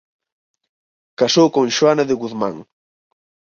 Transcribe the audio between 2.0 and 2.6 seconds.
de Guzmán.